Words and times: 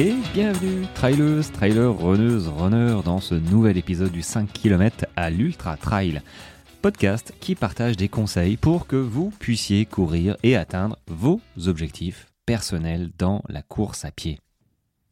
Et 0.00 0.14
bienvenue, 0.32 0.86
trailers, 0.94 1.50
trailers, 1.50 1.98
runneuses, 1.98 2.46
runners, 2.46 3.00
dans 3.04 3.18
ce 3.18 3.34
nouvel 3.34 3.76
épisode 3.76 4.12
du 4.12 4.22
5 4.22 4.52
km 4.52 5.06
à 5.16 5.28
l'Ultra 5.28 5.76
Trail. 5.76 6.22
Podcast 6.82 7.34
qui 7.40 7.56
partage 7.56 7.96
des 7.96 8.08
conseils 8.08 8.56
pour 8.56 8.86
que 8.86 8.94
vous 8.94 9.32
puissiez 9.40 9.86
courir 9.86 10.36
et 10.44 10.54
atteindre 10.54 11.00
vos 11.08 11.40
objectifs 11.66 12.28
personnels 12.46 13.10
dans 13.18 13.42
la 13.48 13.62
course 13.62 14.04
à 14.04 14.12
pied. 14.12 14.38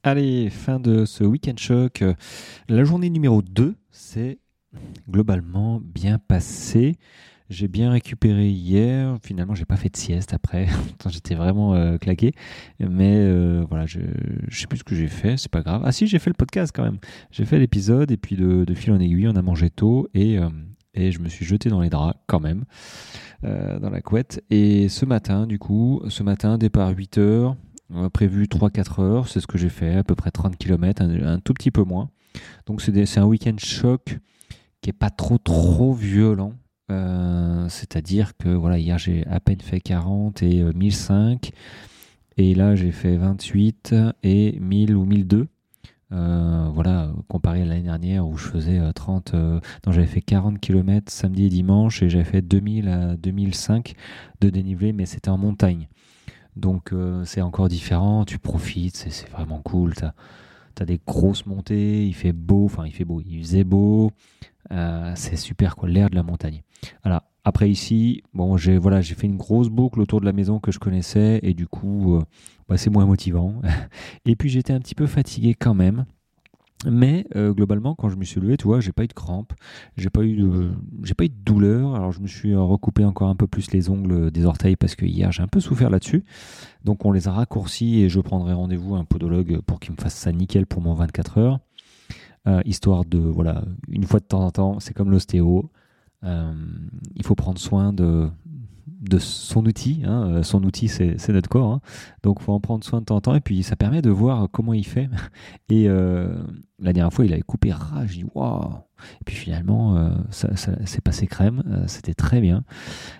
Allez, 0.05 0.51
fin 0.51 0.79
de 0.79 1.05
ce 1.05 1.25
week-end 1.25 1.57
choc. 1.57 2.05
La 2.69 2.85
journée 2.85 3.11
numéro 3.11 3.43
2 3.43 3.75
s'est 3.91 4.39
globalement 5.11 5.81
bien 5.83 6.21
passée. 6.21 6.95
J'ai 7.49 7.69
bien 7.69 7.93
récupéré 7.93 8.49
hier. 8.49 9.17
Finalement, 9.23 9.55
j'ai 9.55 9.65
pas 9.65 9.77
fait 9.77 9.89
de 9.89 9.97
sieste 9.97 10.35
après. 10.35 10.67
J'étais 11.09 11.37
vraiment 11.37 11.75
euh, 11.75 11.97
claqué. 11.97 12.33
Mais 12.81 13.15
euh, 13.17 13.65
voilà, 13.69 13.87
je, 13.87 14.01
sais 14.51 14.67
plus 14.67 14.79
ce 14.79 14.85
que 14.85 14.97
j'ai 14.97 15.07
fait. 15.07 15.37
C'est 15.37 15.51
pas 15.51 15.63
grave. 15.63 15.83
Ah 15.85 15.93
si, 15.93 16.09
j'ai 16.09 16.19
fait 16.19 16.31
le 16.31 16.35
podcast 16.35 16.73
quand 16.75 16.83
même. 16.83 16.99
J'ai 17.31 17.45
fait 17.45 17.59
l'épisode 17.59 18.11
et 18.11 18.17
puis 18.17 18.37
de, 18.37 18.75
fil 18.75 18.93
en 18.93 18.99
aiguille, 18.99 19.29
on 19.29 19.37
a 19.37 19.43
mangé 19.43 19.71
tôt 19.71 20.09
et, 20.13 20.39
euh, 20.39 20.49
et 20.95 21.13
je 21.13 21.21
me 21.21 21.29
suis 21.29 21.45
jeté 21.45 21.69
dans 21.69 21.81
les 21.81 21.89
draps 21.89 22.19
quand 22.27 22.41
même, 22.41 22.65
dans 23.43 23.91
la 23.91 24.01
couette. 24.01 24.43
Et 24.51 24.89
ce 24.89 25.05
matin, 25.05 25.47
du 25.47 25.59
coup, 25.59 26.03
ce 26.09 26.23
matin, 26.23 26.59
départ 26.59 26.91
8 26.91 27.19
heures, 27.19 27.57
prévu 28.13 28.45
3-4 28.45 29.03
heures. 29.03 29.29
C'est 29.29 29.41
ce 29.41 29.47
que 29.47 29.59
j'ai 29.59 29.69
fait, 29.69 29.95
à 29.95 30.05
peu 30.05 30.15
près 30.15 30.31
30 30.31 30.57
km, 30.57 31.03
un, 31.03 31.35
un 31.35 31.39
tout 31.39 31.55
petit 31.55 31.71
peu 31.71 31.85
moins. 31.85 32.11
Donc 32.67 32.83
c'est 32.83 33.19
un 33.19 33.25
week-end 33.25 33.57
choc 33.59 34.19
qui 34.81 34.91
est 34.91 34.95
pas 34.95 35.11
trop 35.11 35.39
trop 35.39 35.95
violent 35.95 36.55
euh, 36.91 37.69
c'est-à-dire 37.69 38.37
que 38.37 38.49
voilà, 38.49 38.79
hier 38.79 38.99
j'ai 38.99 39.27
à 39.27 39.41
peine 39.41 39.61
fait 39.61 39.81
40 39.81 40.43
et 40.43 40.63
1005 40.63 41.51
euh, 41.51 41.51
et 42.37 42.55
là 42.55 42.77
j'ai 42.77 42.93
fait 42.93 43.17
28 43.17 43.95
et 44.23 44.59
1000 44.61 44.97
ou 44.97 45.05
1002. 45.05 45.49
Euh, 46.13 46.71
voilà, 46.73 47.13
comparé 47.29 47.63
à 47.63 47.65
l'année 47.65 47.83
dernière 47.83 48.29
où 48.29 48.37
je 48.37 48.47
faisais 48.47 48.81
30, 48.95 49.35
non 49.35 49.61
j'avais 49.93 50.07
fait 50.07 50.21
40 50.21 50.61
km 50.61 51.11
samedi 51.11 51.47
et 51.47 51.49
dimanche 51.49 52.03
et 52.03 52.09
j'avais 52.09 52.25
fait 52.25 52.43
2000 52.43 52.89
à 52.89 53.17
2005 53.17 53.95
de 54.41 54.51
dénivelé, 54.51 54.93
mais 54.93 55.07
c'était 55.07 55.31
en 55.31 55.39
montagne. 55.39 55.89
Donc 56.55 56.93
c'est 57.25 57.43
encore 57.43 57.69
différent, 57.69 58.25
tu 58.25 58.39
profites, 58.39 58.97
c'est 58.97 59.29
vraiment 59.31 59.61
cool. 59.61 59.95
Tu 59.95 60.05
as, 60.83 60.87
des 60.87 61.01
grosses 61.05 61.47
montées, 61.47 62.07
il 62.07 62.15
fait 62.15 62.33
beau, 62.33 62.67
enfin 62.67 62.87
il 62.87 62.93
fait 62.93 63.05
beau, 63.05 63.21
il 63.27 63.41
faisait 63.43 63.65
beau, 63.65 64.13
c'est 64.71 65.37
super 65.37 65.75
quoi, 65.75 65.89
l'air 65.89 66.09
de 66.09 66.15
la 66.15 66.23
montagne. 66.23 66.63
Voilà. 67.03 67.25
Après 67.45 67.71
ici, 67.71 68.23
bon, 68.35 68.57
j'ai 68.57 68.77
voilà, 68.77 69.01
j'ai 69.01 69.15
fait 69.15 69.29
une 69.29 69.37
grosse 69.37 69.69
boucle 69.69 70.01
autour 70.01 70.21
de 70.21 70.25
la 70.25 70.33
maison 70.33 70.59
que 70.59 70.73
je 70.73 70.81
connaissais 70.81 71.39
et 71.45 71.55
du 71.55 71.69
coup, 71.69 72.17
euh, 72.17 72.23
bah, 72.69 72.77
c'est 72.77 72.91
moins 72.91 73.07
motivant. 73.07 73.61
et 74.27 74.35
puis 74.35 74.49
j'étais 74.49 74.73
un 74.73 74.81
petit 74.81 74.97
peu 74.97 75.07
fatigué 75.07 75.55
quand 75.55 75.75
même. 75.75 76.07
Mais 76.85 77.27
euh, 77.37 77.55
globalement, 77.55 77.95
quand 77.95 78.11
je 78.11 78.17
me 78.17 78.25
suis 78.25 78.41
levé, 78.41 78.57
tu 78.57 78.65
vois, 78.65 78.81
j'ai 78.81 78.93
pas 78.93 79.05
eu 79.05 79.07
de 79.07 79.15
crampes, 79.15 79.55
j'ai 79.97 80.11
pas 80.11 80.23
eu 80.23 80.37
de, 80.37 80.73
j'ai 81.05 81.15
pas 81.15 81.25
eu 81.25 81.29
de 81.29 81.35
douleur. 81.35 81.95
Alors 81.95 82.13
je 82.13 82.21
me 82.21 82.27
suis 82.27 82.55
recoupé 82.55 83.05
encore 83.05 83.29
un 83.29 83.37
peu 83.37 83.47
plus 83.47 83.71
les 83.71 83.89
ongles 83.89 84.31
des 84.31 84.45
orteils 84.45 84.77
parce 84.77 84.95
que 84.95 85.07
hier 85.07 85.33
j'ai 85.33 85.43
un 85.43 85.49
peu 85.49 85.61
souffert 85.61 85.89
là-dessus. 85.89 86.25
Donc 86.85 87.05
on 87.05 87.13
les 87.13 87.29
a 87.29 87.33
raccourcis 87.33 88.03
et 88.03 88.09
je 88.09 88.21
prendrai 88.21 88.53
rendez-vous 88.53 88.95
à 88.95 88.99
un 88.99 89.05
podologue 89.05 89.61
pour 89.63 89.81
qu'il 89.81 89.93
me 89.93 89.97
fasse 89.97 90.15
ça 90.15 90.33
nickel 90.33 90.67
pour 90.67 90.83
mon 90.83 90.95
24 90.95 91.39
heures, 91.39 91.61
euh, 92.47 92.61
histoire 92.67 93.05
de 93.05 93.19
voilà, 93.19 93.65
une 93.89 94.05
fois 94.05 94.21
de 94.21 94.27
temps 94.27 94.45
en 94.45 94.51
temps, 94.51 94.81
c'est 94.81 94.95
comme 94.95 95.11
l'ostéo. 95.11 95.71
Euh, 96.25 96.53
il 97.15 97.25
faut 97.25 97.35
prendre 97.35 97.59
soin 97.59 97.93
de, 97.93 98.31
son 99.19 99.65
outil. 99.67 100.03
Hein. 100.05 100.29
Euh, 100.29 100.43
son 100.43 100.63
outil, 100.65 100.89
c'est 100.89 101.29
notre 101.29 101.49
corps. 101.49 101.73
Hein. 101.73 101.81
Donc, 102.23 102.39
il 102.41 102.45
faut 102.45 102.53
en 102.53 102.61
prendre 102.61 102.85
soin 102.85 103.01
de 103.01 103.07
temps 103.07 103.17
en 103.17 103.21
temps. 103.21 103.35
Et 103.35 103.41
puis, 103.41 103.63
ça 103.63 103.77
permet 103.77 104.03
de 104.03 104.11
voir 104.11 104.49
comment 104.51 104.73
il 104.73 104.87
fait. 104.87 105.09
Et 105.69 105.89
euh, 105.89 106.43
la 106.79 106.93
dernière 106.93 107.13
fois, 107.13 107.25
il 107.25 107.33
avait 107.33 107.43
coupé 107.43 107.73
rage. 107.73 108.19
Waouh! 108.35 108.75
Et 109.21 109.25
puis 109.27 109.37
finalement, 109.37 110.11
ça, 110.31 110.57
ça 110.57 110.87
s'est 110.87 111.03
passé 111.03 111.27
crème. 111.27 111.85
C'était 111.87 112.15
très 112.15 112.41
bien. 112.41 112.65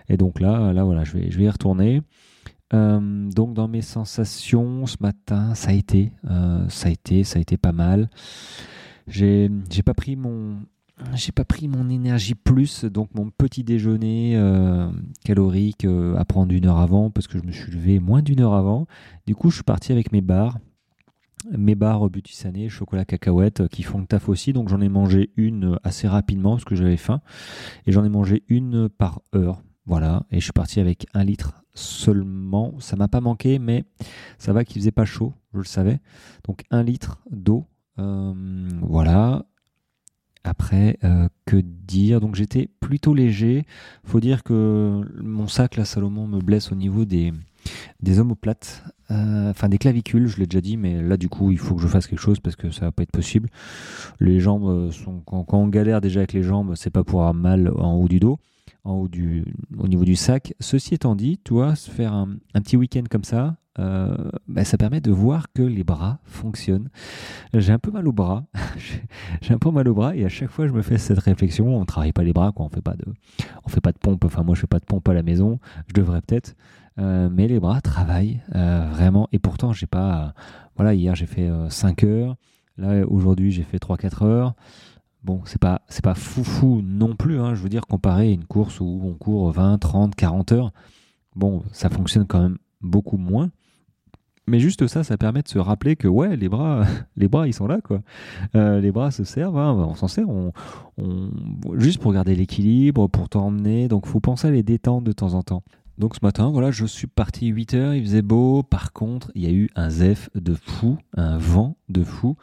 Et 0.09 0.17
donc 0.17 0.41
là, 0.41 0.73
là 0.73 0.85
voilà, 0.85 1.05
je 1.05 1.13
vais, 1.13 1.31
je 1.31 1.37
vais 1.37 1.45
y 1.45 1.51
retourner. 1.51 2.01
donc, 2.73 3.53
dans 3.53 3.69
mes 3.69 3.83
sensations 3.83 4.87
ce 4.87 4.97
matin, 5.01 5.55
ça 5.55 5.71
a 5.71 5.75
été, 5.75 6.13
ça 6.69 6.89
a 6.89 6.91
été, 6.91 7.25
ça 7.25 7.39
a 7.39 7.43
été 7.43 7.59
pas 7.59 7.73
mal. 7.73 8.09
J'ai 9.07 9.51
pas 9.85 9.93
pris 9.93 10.17
mon, 10.17 10.61
j'ai 11.15 11.33
pas 11.33 11.45
pris 11.45 11.69
mon 11.69 11.91
énergie 11.91 12.35
plus, 12.35 12.85
donc 12.85 13.11
mon 13.15 13.31
petit 13.31 13.65
déjeuner 13.65 14.33
euh, 14.37 14.91
calorique 15.25 15.85
euh, 15.85 16.17
à 16.17 16.25
prendre 16.25 16.53
une 16.53 16.67
heure 16.67 16.79
avant 16.79 17.11
parce 17.11 17.27
que 17.27 17.39
je 17.39 17.45
me 17.45 17.53
suis 17.53 17.71
levé 17.71 18.01
moins 18.01 18.23
d'une 18.23 18.41
heure 18.41 18.55
avant. 18.55 18.87
Du 19.27 19.35
coup, 19.35 19.51
je 19.51 19.57
suis 19.57 19.65
parti 19.65 19.93
avec 19.93 20.11
mes 20.13 20.23
barres, 20.23 20.59
mes 21.51 21.75
barres 21.75 22.09
butissanées, 22.09 22.71
chocolat 22.71 23.05
cacahuète 23.05 23.61
euh, 23.61 23.69
qui 23.69 23.83
font 23.83 23.99
le 23.99 24.07
taf 24.07 24.29
aussi. 24.31 24.55
Donc 24.55 24.69
j'en 24.69 24.81
ai 24.81 24.89
mangé 24.89 25.31
une 25.37 25.79
assez 25.85 26.09
rapidement 26.09 26.53
parce 26.53 26.65
que 26.65 26.77
j'avais 26.77 26.97
faim 26.97 27.21
et 27.87 27.93
j'en 27.93 28.05
ai 28.05 28.09
mangé 28.11 28.43
une 28.49 28.89
par 28.89 29.21
heure. 29.35 29.63
Voilà, 29.85 30.25
et 30.33 30.41
je 30.41 30.45
suis 30.45 30.53
parti 30.53 30.81
avec 30.81 31.07
un 31.15 31.25
litre 31.25 31.63
seulement. 31.75 32.75
Ça 32.81 32.97
m'a 32.97 33.07
pas 33.07 33.21
manqué, 33.21 33.59
mais 33.59 33.85
ça 34.39 34.53
va 34.53 34.65
qu'il 34.65 34.81
faisait 34.81 34.91
pas 34.91 35.05
chaud, 35.05 35.35
je 35.53 35.59
le 35.59 35.65
savais. 35.65 36.01
Donc 36.45 36.65
un 36.71 36.83
litre 36.83 37.21
d'eau. 37.31 37.67
voilà, 37.97 39.45
après, 40.47 40.99
euh, 41.05 41.29
que 41.45 41.57
dire? 41.57 42.21
Donc 42.21 42.35
j'étais 42.35 42.69
plutôt 42.81 43.15
léger. 43.15 43.67
Faut 44.05 44.21
dire 44.21 44.43
que 44.43 45.03
mon 45.21 45.49
sac, 45.49 45.77
là, 45.77 45.85
Salomon, 45.85 46.27
me 46.27 46.41
blesse 46.41 46.73
au 46.73 46.75
niveau 46.75 47.05
des, 47.05 47.33
des 48.01 48.21
omoplates, 48.21 48.85
euh, 49.11 49.51
enfin 49.51 49.69
des 49.69 49.79
clavicules, 49.79 50.27
je 50.27 50.39
l'ai 50.39 50.47
déjà 50.47 50.61
dit, 50.61 50.77
mais 50.77 51.03
là, 51.03 51.17
du 51.17 51.29
coup, 51.29 51.51
il 51.51 51.59
faut 51.59 51.75
que 51.75 51.83
je 51.83 51.89
fasse 51.89 52.07
quelque 52.07 52.21
chose 52.21 52.41
parce 52.41 52.57
que 52.57 52.71
ça 52.71 52.87
va 52.87 52.93
pas 52.93 53.03
être 53.03 53.13
possible. 53.13 53.49
Les 54.21 54.41
jambes 54.41 54.69
euh, 54.69 54.91
sont. 54.91 55.21
Quand, 55.21 55.47
on 55.53 55.69
galère 55.69 56.01
déjà 56.01 56.21
avec 56.21 56.33
les 56.33 56.43
jambes, 56.43 56.75
c'est 56.77 56.91
pas 56.91 57.05
pour 57.05 57.21
avoir 57.21 57.35
mal 57.35 57.73
en 57.77 57.95
haut 57.95 58.09
du 58.09 58.21
dos, 58.21 58.39
au 58.95 59.89
niveau 59.89 60.05
du 60.05 60.17
sac. 60.17 60.55
Ceci 60.61 60.95
étant 60.95 61.15
dit, 61.15 61.39
toi, 61.39 61.75
se 61.75 61.91
faire 61.91 62.13
un, 62.13 62.37
petit 62.55 62.77
week-end 62.77 63.05
comme 63.11 63.25
ça, 63.25 63.57
euh, 63.79 64.17
bah, 64.49 64.65
ça 64.65 64.79
permet 64.79 65.01
de 65.01 65.11
voir 65.11 65.53
que 65.53 65.63
les 65.63 65.85
bras 65.85 66.19
fonctionnent. 66.25 66.89
J'ai 67.53 67.73
un 67.73 67.79
peu 67.79 67.91
mal 67.91 68.09
au 68.09 68.13
bras, 68.13 68.45
j'ai 69.43 69.55
un 69.55 69.59
peu 69.59 69.71
mal 69.71 69.89
au 69.89 69.95
bras 69.95 70.17
et 70.17 70.25
à 70.25 70.29
chaque 70.29 70.51
fois 70.51 70.67
je 70.67 70.73
me 70.73 70.83
fais 70.83 70.99
cette 70.99 71.19
réflexion. 71.19 71.77
On 71.77 71.85
travaille 71.85 72.13
pas 72.13 72.23
les 72.23 72.33
bras, 72.33 72.53
quoi. 72.53 72.67
On 72.67 72.69
fait 72.69 72.81
pas 72.81 72.95
de, 72.95 73.05
on 73.65 73.69
fait 73.69 73.81
pas 73.81 73.93
de 73.93 73.99
pompe. 73.99 74.25
Enfin 74.25 74.43
moi 74.43 74.55
je 74.55 74.61
fais 74.63 74.67
pas 74.67 74.79
de 74.79 74.85
pompe 74.85 75.09
à 75.09 75.15
la 75.15 75.23
maison. 75.23 75.59
Je 75.89 75.95
devrais 75.95 76.23
peut-être, 76.23 76.57
euh, 76.99 77.29
mais 77.31 77.49
les 77.49 77.61
bras 77.61 77.81
travaillent 77.81 78.41
euh, 78.55 78.89
vraiment. 78.91 79.29
Et 79.33 79.39
pourtant 79.39 79.73
j'ai 79.73 79.87
pas, 79.87 80.35
voilà 80.77 80.95
hier 80.95 81.15
j'ai 81.15 81.27
fait 81.27 81.51
5 81.69 82.05
heures. 82.05 82.37
Là 82.79 83.07
aujourd'hui 83.07 83.51
j'ai 83.51 83.63
fait 83.63 83.79
3-4 83.79 84.25
heures. 84.25 84.55
Bon, 85.27 85.41
c'est 85.45 85.61
pas 85.61 85.83
c'est 85.89 86.05
pas 86.05 86.15
foufou 86.15 86.83
non 86.85 87.17
plus. 87.17 87.41
Hein. 87.41 87.57
je 87.57 87.61
veux 87.61 87.69
dire 87.69 87.89
comparé 87.89 88.29
à 88.29 88.31
une 88.31 88.45
course 88.45 88.79
où 88.79 89.01
on 89.03 89.15
court 89.15 89.51
20, 89.51 89.79
30, 89.79 90.15
40 90.15 90.53
heures. 90.53 90.73
Bon, 91.35 91.65
ça 91.73 91.91
fonctionne 91.91 92.27
quand 92.29 92.41
même 92.41 92.59
beaucoup 92.81 93.17
moins. 93.17 93.51
Mais 94.47 94.61
juste 94.61 94.87
ça, 94.87 95.03
ça 95.03 95.19
permet 95.19 95.43
de 95.43 95.49
se 95.49 95.59
rappeler 95.59 95.97
que 95.97 96.07
ouais, 96.07 96.37
les 96.37 96.49
bras, 96.49 96.85
les 97.17 97.27
bras, 97.27 97.49
ils 97.49 97.53
sont 97.53 97.67
là 97.67 97.81
quoi. 97.81 98.03
Euh, 98.55 98.81
les 98.81 98.93
bras 98.93 99.11
se 99.11 99.25
servent, 99.25 99.59
hein, 99.59 99.73
on 99.73 99.97
s'en 99.97 100.07
sert, 100.07 100.29
on, 100.29 100.53
juste 101.75 102.01
pour 102.01 102.13
garder 102.13 102.37
l'équilibre, 102.37 103.09
pour 103.09 103.29
t'emmener. 103.29 103.89
Donc, 103.89 104.07
faut 104.07 104.21
penser 104.21 104.47
à 104.47 104.53
les 104.53 104.63
détendre 104.63 105.03
de 105.03 105.13
temps 105.13 105.35
en 105.35 105.43
temps. 105.43 105.65
Donc 105.99 106.15
ce 106.15 106.21
matin, 106.23 106.51
voilà, 106.51 106.71
je 106.71 106.85
suis 106.85 107.07
parti 107.07 107.47
8 107.47 107.75
heures, 107.75 107.95
il 107.95 108.03
faisait 108.03 108.23
beau. 108.23 108.63
Par 108.63 108.93
contre, 108.93 109.33
il 109.35 109.43
y 109.43 109.47
a 109.47 109.51
eu 109.51 109.71
un 109.77 109.89
zef 109.89 110.29
de 110.35 110.55
fou, 110.55 110.99
un 111.17 111.39
vent 111.39 111.77
de 111.89 112.05
fou. 112.05 112.37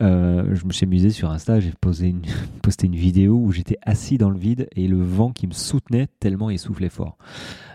Euh, 0.00 0.54
je 0.54 0.64
me 0.64 0.72
suis 0.72 0.84
amusé 0.84 1.10
sur 1.10 1.30
Insta, 1.30 1.58
j'ai 1.58 1.72
posé 1.80 2.08
une, 2.08 2.22
posté 2.62 2.86
une 2.86 2.94
vidéo 2.94 3.36
où 3.36 3.50
j'étais 3.50 3.78
assis 3.82 4.16
dans 4.16 4.30
le 4.30 4.38
vide 4.38 4.68
et 4.76 4.86
le 4.86 5.02
vent 5.02 5.32
qui 5.32 5.46
me 5.46 5.52
soutenait 5.52 6.08
tellement 6.20 6.50
il 6.50 6.58
soufflait 6.58 6.88
fort. 6.88 7.18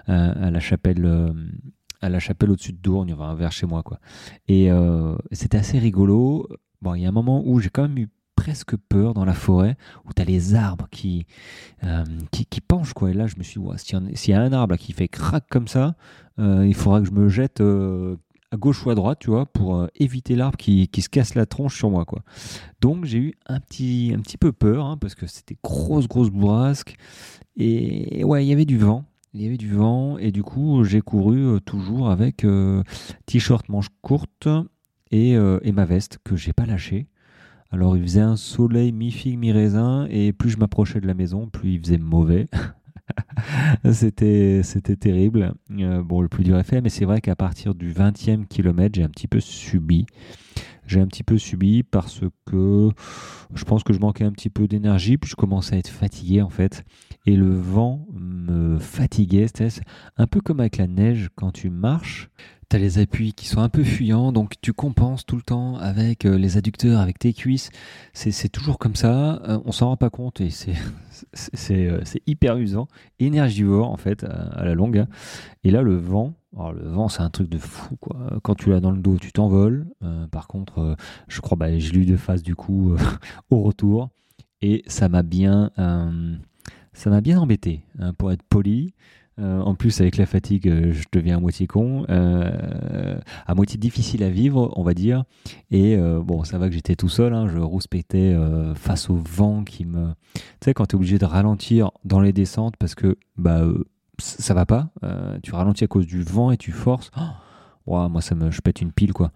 Euh, 0.08 0.34
à 0.48 0.52
la 0.52 0.60
chapelle 0.60 1.06
à 2.02 2.10
la 2.10 2.20
chapelle 2.20 2.52
au-dessus 2.52 2.74
de 2.74 2.78
Dourne, 2.78 3.12
va 3.14 3.34
vers 3.36 3.52
chez 3.52 3.66
moi, 3.66 3.84
quoi. 3.84 4.00
Et 4.48 4.72
euh, 4.72 5.16
c'était 5.32 5.58
assez 5.58 5.80
rigolo. 5.80 6.48
Bon, 6.82 6.96
il 6.96 7.02
y 7.02 7.06
a 7.06 7.10
un 7.10 7.14
moment 7.14 7.44
où 7.46 7.60
j'ai 7.60 7.70
quand 7.70 7.82
même 7.82 7.98
eu 7.98 8.10
presque 8.40 8.76
peur 8.78 9.14
dans 9.14 9.26
la 9.26 9.34
forêt, 9.34 9.76
où 10.06 10.14
tu 10.14 10.22
as 10.22 10.26
les 10.26 10.56
arbres 10.56 10.88
qui, 10.92 11.26
euh, 11.84 12.04
qui, 12.32 12.46
qui, 12.46 12.62
penchent, 12.62 12.94
quoi. 12.94 13.12
Et 13.12 13.14
là, 13.14 13.28
je 13.28 13.36
me 13.38 13.44
suis 13.44 13.60
dit, 13.60 13.68
s'il 14.16 14.34
y, 14.34 14.34
a 14.34 14.42
un 14.42 14.54
arbre 14.54 14.76
qui 14.78 14.94
fait 14.94 15.08
crac 15.08 15.46
comme 15.50 15.68
ça, 15.68 15.96
euh, 16.40 16.66
il 16.66 16.74
faudra 16.74 17.02
que 17.02 17.08
je 17.08 17.12
me 17.12 17.28
jette 17.28 17.62
à 17.62 18.58
gauche 18.58 18.86
ou 18.86 18.90
à 18.90 18.96
droite, 18.96 19.20
tu 19.20 19.30
vois, 19.30 19.46
pour 19.46 19.88
éviter 19.96 20.36
l'arbre 20.36 20.58
qui, 20.58 20.88
qui, 20.88 21.02
se 21.02 21.10
casse 21.10 21.36
la 21.36 21.46
tronche 21.46 21.78
sur 21.78 21.90
moi, 21.90 22.06
quoi. 22.06 22.24
Donc 22.82 23.06
j'ai 23.06 23.18
eu 23.18 23.34
un 23.48 23.60
petit, 23.60 24.14
un 24.16 24.20
petit 24.22 24.38
peu 24.38 24.52
peur, 24.52 24.86
hein, 24.86 24.98
parce 24.98 25.16
que 25.16 25.28
c'était 25.28 25.58
grosse, 25.64 26.08
grosse 26.08 26.30
bourrasque. 26.30 26.96
Et 27.58 28.24
ouais, 28.24 28.46
il 28.46 28.48
y 28.48 28.54
avait 28.54 28.66
du 28.66 28.78
vent. 28.78 29.04
Il 29.34 29.44
y 29.44 29.46
avait 29.46 29.58
du 29.58 29.72
vent 29.72 30.18
et 30.18 30.32
du 30.32 30.42
coup 30.42 30.84
j'ai 30.84 31.02
couru 31.02 31.46
euh, 31.46 31.60
toujours 31.60 32.10
avec 32.10 32.44
euh, 32.44 32.82
t-shirt 33.28 33.70
manche 33.70 33.90
courte 34.02 34.48
et, 35.12 35.36
euh, 35.36 35.60
et, 35.62 35.72
ma 35.72 35.86
veste 35.86 36.18
que 36.24 36.36
j'ai 36.36 36.52
pas 36.52 36.66
lâché. 36.66 37.08
Alors 37.72 37.96
il 37.96 38.04
faisait 38.04 38.22
un 38.22 38.36
soleil 38.36 38.92
mi-figue 38.92 39.38
mi-raisin 39.38 40.08
et 40.10 40.34
plus 40.34 40.50
je 40.50 40.58
m'approchais 40.58 41.00
de 41.00 41.08
la 41.08 41.14
maison, 41.14 41.48
plus 41.48 41.74
il 41.74 41.80
faisait 41.80 41.98
mauvais. 41.98 42.48
c'était, 43.92 44.62
terrible. 45.00 45.54
Euh, 45.72 46.02
bon, 46.02 46.22
le 46.22 46.28
plus 46.28 46.44
dur 46.44 46.58
est 46.58 46.64
fait, 46.64 46.82
mais 46.82 46.90
c'est 46.90 47.06
vrai 47.06 47.22
qu'à 47.22 47.36
partir 47.36 47.76
du 47.76 47.94
20e 47.94 48.48
kilomètre, 48.48 48.96
j'ai 48.96 49.04
un 49.04 49.10
petit 49.10 49.28
peu 49.28 49.40
subi. 49.40 50.08
J'ai 50.88 51.00
un 51.00 51.08
petit 51.08 51.24
peu 51.24 51.38
subi 51.38 51.84
parce 51.84 52.22
que 52.46 52.90
je 53.54 53.64
pense 53.64 53.84
que 53.84 53.94
je 53.94 54.00
manquais 54.00 54.24
un 54.24 54.32
petit 54.32 54.50
peu 54.50 54.68
d'énergie, 54.68 55.18
puis 55.18 55.30
je 55.30 55.36
commençais 55.36 55.76
à 55.76 55.78
être 55.78 55.90
fatigué 55.90 56.42
en 56.42 56.50
fait. 56.50 56.84
Et 57.26 57.36
le 57.36 57.54
vent 57.54 58.08
me 58.14 58.80
fatiguait. 58.80 59.48
C'était 59.48 59.70
un 60.18 60.28
peu 60.28 60.42
comme 60.42 60.60
avec 60.60 60.78
la 60.78 60.88
neige 60.88 61.30
quand 61.36 61.52
tu 61.52 61.70
marches 61.70 62.30
tu 62.70 62.76
as 62.76 62.80
les 62.80 63.00
appuis 63.00 63.34
qui 63.34 63.48
sont 63.48 63.62
un 63.62 63.70
peu 63.70 63.84
fuyants, 63.84 64.32
donc 64.32 64.54
tu 64.62 64.74
compenses 64.74 65.26
tout 65.26 65.36
le 65.36 65.42
temps 65.42 65.76
avec 65.78 66.26
euh, 66.26 66.38
les 66.38 66.58
adducteurs, 66.58 67.00
avec 67.00 67.18
tes 67.18 67.34
cuisses. 67.34 67.72
C'est 68.14 68.50
toujours 68.50 68.78
comme 68.78 68.96
ça, 68.96 69.42
euh, 69.48 69.60
on 69.66 69.72
s'en 69.72 69.88
rend 69.88 69.98
pas 69.98 70.12
compte 70.12 70.40
et 70.40 70.52
c'est 70.52 70.76
euh, 71.72 72.02
hyper 72.28 72.58
usant, 72.58 72.88
énergivore 73.20 73.90
en 73.90 73.98
fait 73.98 74.24
à, 74.24 74.64
la 74.64 74.76
longue. 74.76 75.06
Et 75.64 75.72
là, 75.72 75.82
le 75.82 75.96
vent, 75.96 76.36
alors 76.56 76.74
le 76.74 76.88
vent 76.88 77.08
c'est 77.08 77.22
un 77.22 77.32
truc 77.32 77.50
de 77.50 77.58
fou. 77.58 77.98
Quand 78.44 78.54
tu 78.54 78.70
l'as 78.70 78.80
dans 78.80 78.92
le 78.92 79.00
dos, 79.00 79.18
tu 79.18 79.32
t'envoles. 79.32 79.88
par 80.32 80.48
contre, 80.48 80.96
je 81.28 81.42
crois, 81.42 81.58
bah, 81.58 81.76
j'ai 81.78 81.92
lu 81.92 82.06
de 82.06 82.18
face 82.18 82.44
du 82.44 82.56
coup 82.56 82.96
au 83.50 83.62
retour 83.62 84.10
et 84.62 84.84
ça 84.88 85.10
m'a 85.10 85.24
bien, 85.24 85.72
ça 86.94 87.10
m'a 87.10 87.22
bien 87.22 87.40
embêté 87.40 87.84
hein, 88.00 88.14
pour 88.14 88.32
être 88.32 88.44
poli. 88.44 88.94
Euh, 89.40 89.62
en 89.62 89.74
plus, 89.76 90.02
avec 90.02 90.18
la 90.18 90.26
fatigue, 90.26 90.68
euh, 90.68 90.92
je 90.92 91.06
deviens 91.14 91.38
à 91.38 91.40
moitié 91.40 91.66
con, 91.66 92.06
euh, 92.10 93.18
à 93.48 93.56
moitié 93.56 93.78
difficile 93.80 94.24
à 94.24 94.30
vivre, 94.30 94.74
on 94.76 94.84
va 94.84 94.94
dire. 94.94 95.24
Et 95.72 95.98
bon, 95.98 96.44
ça 96.44 96.58
va 96.58 96.68
que 96.68 96.76
j'étais 96.76 96.96
tout 96.96 97.10
seul, 97.10 97.34
hein, 97.34 97.48
je 97.48 97.58
rouspétais 97.58 98.36
face 98.76 99.10
au 99.10 99.16
vent 99.16 99.64
qui 99.64 99.86
me. 99.86 100.10
Tu 100.34 100.42
sais, 100.66 100.74
quand 100.74 100.88
tu 100.88 100.96
es 100.96 100.98
obligé 100.98 101.18
de 101.18 101.26
ralentir 101.26 101.92
dans 102.04 102.20
les 102.20 102.34
descentes 102.34 102.76
parce 102.78 102.96
que 102.96 103.18
bah, 103.38 103.64
ça 104.18 104.54
va 104.54 104.66
pas, 104.66 104.92
tu 105.44 105.54
ralentis 105.54 105.84
à 105.84 105.88
cause 105.88 106.08
du 106.08 106.24
vent 106.24 106.52
et 106.52 106.58
tu 106.58 106.72
forces. 106.72 107.12
Oh, 107.86 108.08
moi, 108.10 108.22
ça 108.22 108.36
me, 108.36 108.52
je 108.52 108.62
pète 108.62 108.82
une 108.82 108.92
pile, 108.92 109.14
quoi. 109.14 109.32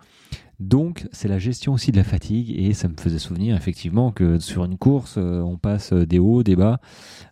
Donc, 0.60 1.08
c'est 1.12 1.28
la 1.28 1.40
gestion 1.40 1.74
aussi 1.74 1.92
de 1.92 1.98
la 1.98 2.04
fatigue 2.04 2.54
et 2.58 2.74
ça 2.74 2.88
me 2.88 2.96
faisait 2.98 3.20
souvenir 3.20 3.56
effectivement 3.56 4.12
que 4.12 4.40
sur 4.40 4.66
une 4.66 4.78
course, 4.78 5.16
euh, 5.18 5.42
on 5.42 5.58
passe 5.58 5.94
des 5.94 6.20
hauts, 6.20 6.44
des 6.44 6.56
bas. 6.56 6.80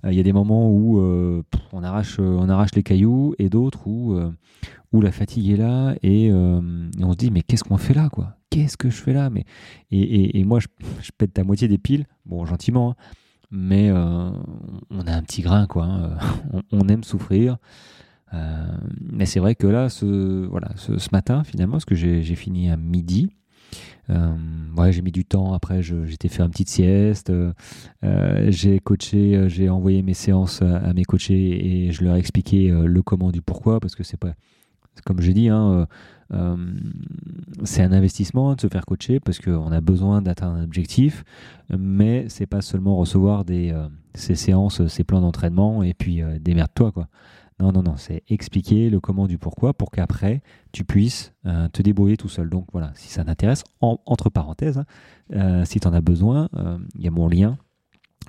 Euh, 0.06 0.12
il 0.12 0.18
y 0.18 0.20
a 0.20 0.24
des 0.24 0.34
moments 0.34 0.70
où 0.70 1.00
euh, 1.00 1.44
on, 1.72 1.84
arrache, 1.84 2.20
on 2.20 2.50
arrache 2.50 2.72
les 2.76 2.84
cailloux 2.84 3.36
et 3.38 3.50
d'autres 3.50 3.88
où, 3.88 4.20
où 4.92 5.02
la 5.02 5.12
fatigue 5.12 5.50
est 5.50 5.58
là 5.58 5.96
et, 6.02 6.32
on 6.32 7.12
se 7.12 7.18
dit 7.18 7.32
mais 7.32 7.42
qu'est-ce 7.42 7.64
qu'on 7.64 7.78
fait 7.78 7.94
là 7.94 8.10
quoi? 8.10 8.38
Qu'est-ce 8.50 8.76
que 8.76 8.90
je 8.90 8.98
fais 8.98 9.14
là? 9.14 9.30
Mais, 9.30 9.46
et, 9.92 10.44
moi, 10.44 10.60
je, 10.60 10.68
pète 11.18 11.38
à 11.40 11.44
moitié 11.44 11.70
des 11.70 11.78
piles, 11.78 12.06
bon, 12.26 12.46
gentiment, 12.46 12.92
hein. 12.92 12.96
mais 13.50 13.92
on 13.92 15.08
a 15.08 15.14
un 15.14 15.24
petit 15.24 15.42
grain 15.42 15.68
quoi. 15.68 15.86
Hein. 15.86 16.18
on, 16.72 16.88
aime 16.90 17.04
souffrir. 17.04 17.58
Euh, 18.34 18.78
mais 19.12 19.26
c'est 19.26 19.40
vrai 19.40 19.56
que 19.56 19.68
là, 19.68 19.90
ce, 19.90 20.46
voilà, 20.46 20.70
ce, 20.76 20.94
matin, 21.12 21.44
finalement, 21.44 21.74
parce 21.74 21.86
que 21.86 21.96
j'ai 21.96 22.36
fini 22.36 22.70
à 22.70 22.78
midi, 22.78 23.30
euh, 24.10 24.36
j'ai 24.90 25.02
mis 25.02 25.12
du 25.12 25.26
temps. 25.26 25.54
Après, 25.54 25.82
j'étais 25.82 26.28
fait 26.28 26.44
une 26.44 26.52
petite 26.52 26.70
sieste. 26.70 27.30
Euh, 27.30 27.54
j'ai 28.50 28.80
coaché, 28.80 29.48
j'ai 29.48 29.70
envoyé 29.70 30.02
mes 30.02 30.14
séances 30.14 30.62
à, 30.62 30.94
mes 30.94 31.04
coachés 31.04 31.86
et 31.86 31.92
je 31.92 32.04
leur 32.04 32.16
ai 32.16 32.20
expliqué 32.20 32.70
le 32.70 33.02
comment 33.02 33.32
du 33.32 33.42
pourquoi 33.42 33.80
parce 33.80 33.96
que 33.96 34.04
c'est 34.04 34.18
pas, 34.18 34.34
comme 35.06 35.22
j'ai 35.22 35.34
dit, 35.34 35.50
hein, 35.50 35.88
c'est 37.64 37.84
un 37.84 37.92
investissement 37.92 38.56
de 38.56 38.62
se 38.62 38.68
faire 38.68 38.86
coacher 38.86 39.20
parce 39.20 39.40
qu'on 39.40 39.72
a 39.72 39.82
besoin 39.82 40.22
d'atteindre 40.22 40.58
un 40.58 40.64
objectif, 40.64 41.24
mais 41.78 42.26
c'est 42.30 42.48
pas 42.48 42.62
seulement 42.62 42.96
recevoir 42.96 43.46
des, 43.46 43.74
ces 44.14 44.36
séances, 44.36 44.86
ces 44.88 45.04
plans 45.04 45.22
d'entraînement 45.22 45.84
et 45.84 45.94
puis 45.94 46.22
démerde-toi 46.40 46.92
quoi. 46.92 47.08
Non, 47.62 47.72
non, 47.72 47.84
non, 47.84 47.96
c'est 47.96 48.24
expliquer 48.28 48.90
le 48.90 49.00
comment 49.00 49.28
du 49.28 49.38
pourquoi 49.38 49.76
pour 49.76 49.92
qu'après 49.92 50.42
tu 50.72 50.84
puisses 50.84 51.32
euh, 51.46 51.68
te 51.68 51.84
débrouiller 51.84 52.18
tout 52.18 52.28
seul. 52.28 52.50
Donc 52.50 52.66
voilà, 52.72 52.92
si 52.96 53.10
ça 53.10 53.24
t'intéresse, 53.24 53.64
entre 53.82 54.32
parenthèses, 54.32 54.80
hein, 54.80 54.86
euh, 55.34 55.64
si 55.64 55.80
tu 55.80 55.88
en 55.88 55.94
as 55.94 56.02
besoin, 56.02 56.50
euh, 56.56 56.80
il 56.96 57.04
y 57.04 57.08
a 57.08 57.12
mon 57.12 57.28
lien 57.28 57.60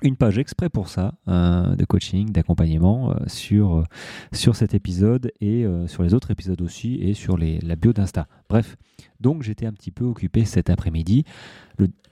une 0.01 0.17
page 0.17 0.37
exprès 0.37 0.69
pour 0.69 0.89
ça, 0.89 1.13
de 1.27 1.85
coaching, 1.85 2.31
d'accompagnement 2.31 3.15
sur, 3.27 3.85
sur 4.33 4.55
cet 4.55 4.73
épisode 4.73 5.31
et 5.39 5.65
sur 5.87 6.03
les 6.03 6.13
autres 6.13 6.31
épisodes 6.31 6.61
aussi 6.61 6.95
et 6.95 7.13
sur 7.13 7.37
les, 7.37 7.59
la 7.59 7.75
bio 7.75 7.93
d'Insta. 7.93 8.27
Bref, 8.49 8.75
donc 9.21 9.43
j'étais 9.43 9.65
un 9.65 9.71
petit 9.71 9.91
peu 9.91 10.03
occupé 10.03 10.43
cet 10.43 10.69
après-midi 10.69 11.23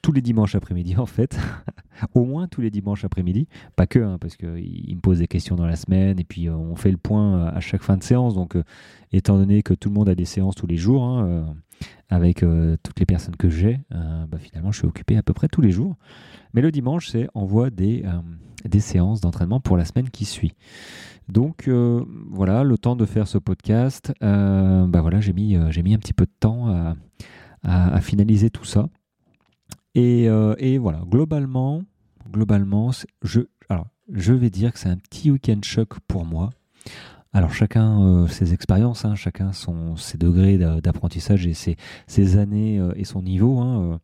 tous 0.02 0.12
les 0.12 0.22
dimanches 0.22 0.56
après-midi 0.56 0.96
en 0.98 1.06
fait, 1.06 1.38
au 2.14 2.26
moins 2.26 2.48
tous 2.48 2.62
les 2.62 2.70
dimanches 2.70 3.04
après-midi, 3.04 3.48
pas 3.76 3.88
que, 3.88 4.00
hein, 4.00 4.18
parce 4.20 4.36
qu'il 4.36 4.96
me 4.96 5.02
pose 5.02 5.20
des 5.20 5.28
questions 5.28 5.56
dans 5.56 5.66
la 5.66 5.76
semaine 5.76 6.20
et 6.20 6.24
puis 6.24 6.48
euh, 6.48 6.56
on 6.56 6.76
fait 6.76 6.92
le 6.92 6.98
point 6.98 7.36
euh, 7.36 7.52
à 7.52 7.60
chaque 7.60 7.84
fin 7.84 7.98
de 7.98 8.04
séance. 8.04 8.34
Donc, 8.34 8.56
euh, 8.56 8.64
étant 9.12 9.38
donné 9.38 9.64
que 9.64 9.74
tout 9.74 9.90
le 9.90 9.96
monde 9.96 10.10
a 10.10 10.16
des 10.16 10.26
séances 10.26 10.56
tous 10.56 10.68
les 10.68 10.78
jours, 10.78 11.04
hein, 11.04 11.56
avec 12.10 12.44
toutes 12.84 13.00
les 13.00 13.06
personnes 13.06 13.36
que 13.36 13.50
j'ai, 13.50 13.80
bah, 13.90 14.38
finalement 14.40 14.72
je 14.72 14.80
suis 14.80 14.88
occupé 14.88 15.18
à 15.18 15.24
peu 15.24 15.34
près 15.34 15.48
tous 15.48 15.62
les 15.62 15.72
jours. 15.72 15.96
Mais 16.54 16.62
le 16.62 16.72
dimanche, 16.72 17.08
c'est 17.10 17.28
envoie 17.34 17.70
des, 17.70 18.04
des 18.66 18.80
séances 18.80 19.22
d'entraînement 19.22 19.60
pour 19.60 19.78
la 19.78 19.86
semaine 19.86 20.10
qui 20.10 20.26
suit. 20.26 20.54
Donc 21.30 21.70
voilà, 22.30 22.64
le 22.64 22.78
temps 22.78 22.96
de 22.96 23.06
faire 23.06 23.28
ce 23.28 23.38
podcast, 23.38 24.14
bah 24.22 25.02
voilà, 25.02 25.22
j'ai 25.22 25.34
mis, 25.34 25.56
mis 25.56 25.94
un 25.94 26.00
petit 26.00 26.14
peu 26.14 26.26
de 26.26 26.36
temps 26.40 26.96
à, 27.64 28.02
finaliser 28.02 28.50
tout 28.50 28.66
ça. 28.66 28.90
Euh, 29.98 30.56
et, 30.58 30.78
voilà, 30.78 31.02
globalement, 31.06 31.84
globalement 32.30 32.92
je, 33.24 33.42
alors, 33.70 33.88
je 34.12 34.34
vais 34.34 34.50
dire 34.50 34.72
que 34.74 34.80
c'est 34.80 34.90
un 34.90 34.98
petit 34.98 35.32
week-end 35.32 35.60
choc 35.64 36.00
pour 36.08 36.26
moi. 36.26 36.52
Alors 37.34 37.54
chacun 37.54 38.02
euh, 38.02 38.28
ses 38.28 38.54
expériences, 38.54 39.06
hein, 39.06 39.16
chacun 39.16 39.54
son, 39.54 39.96
ses 39.96 40.18
degrés 40.18 40.58
d'apprentissage 40.58 41.48
et 41.48 41.54
ses, 41.54 42.38
années 42.38 42.80
euh, 42.80 42.92
et 42.96 43.06
son 43.06 43.22
niveau. 43.22 43.60
Hein, 43.60 44.00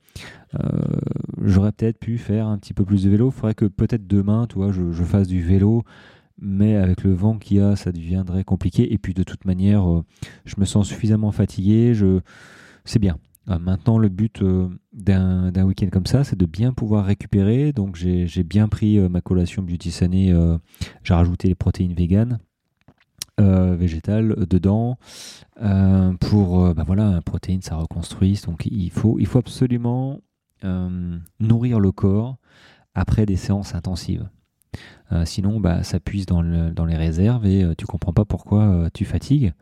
J'aurais 1.41 1.71
peut-être 1.71 1.99
pu 1.99 2.17
faire 2.17 2.47
un 2.47 2.57
petit 2.57 2.73
peu 2.73 2.85
plus 2.85 3.03
de 3.03 3.09
vélo. 3.09 3.29
Il 3.29 3.33
faudrait 3.33 3.55
que 3.55 3.65
peut-être 3.65 4.07
demain, 4.07 4.47
tu 4.47 4.55
vois, 4.55 4.71
je, 4.71 5.03
fasse 5.03 5.27
du 5.27 5.41
vélo, 5.41 5.83
mais 6.39 6.75
avec 6.75 7.03
le 7.03 7.13
vent 7.13 7.37
qu'il 7.37 7.57
y 7.57 7.59
a, 7.59 7.75
ça 7.75 7.91
deviendrait 7.91 8.43
compliqué. 8.43 8.93
Et 8.93 8.97
puis 8.97 9.13
de 9.13 9.23
toute 9.23 9.45
manière, 9.45 9.85
je 10.45 10.55
me 10.57 10.65
sens 10.65 10.87
suffisamment 10.87 11.31
fatigué. 11.31 11.93
Je, 11.93 12.21
c'est 12.85 12.99
bien. 12.99 13.17
Euh, 13.49 13.59
maintenant, 13.59 13.97
le 13.97 14.09
but 14.09 14.41
euh, 14.41 14.69
d'un 14.93 15.63
week-end 15.63 15.87
comme 15.91 16.05
ça, 16.05 16.23
c'est 16.23 16.37
de 16.37 16.45
bien 16.45 16.73
pouvoir 16.73 17.05
récupérer. 17.05 17.71
Donc, 17.71 17.95
j'ai 17.95 18.43
bien 18.43 18.67
pris 18.67 18.97
euh, 18.97 19.09
ma 19.09 19.21
collation 19.21 19.63
Beauty 19.63 19.91
Sané. 19.91 20.33
j'ai 21.03 21.13
rajouté 21.13 21.47
les 21.47 21.55
protéines 21.55 21.93
véganes. 21.93 22.39
Végétales 23.39 24.35
dedans. 24.49 24.97
Pour 26.19 26.73
bah 26.73 26.83
voilà 26.85 27.21
protéines 27.21 27.61
ça 27.61 27.75
reconstruit. 27.75 28.41
Donc 28.45 28.65
il 28.65 28.89
faut 28.89 29.17
il 29.19 29.25
faut 29.25 29.39
absolument 29.39 30.19
nourrir 31.39 31.79
le 31.79 31.91
corps 31.91 32.37
après 32.95 33.25
des 33.25 33.35
séances 33.35 33.75
intensives. 33.75 34.27
Sinon 35.25 35.59
bah 35.59 35.83
ça 35.83 35.99
puise 35.99 36.25
dans, 36.25 36.43
dans 36.71 36.85
les 36.85 36.97
réserves 36.97 37.45
et 37.45 37.65
tu 37.77 37.85
comprends 37.85 38.13
pas 38.13 38.25
pourquoi 38.25 38.89
tu 38.93 39.05
fatigues 39.05 39.53